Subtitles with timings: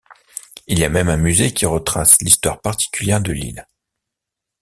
[0.65, 3.67] Il y a même un musée qui retrace l'histoire particulière de l'île.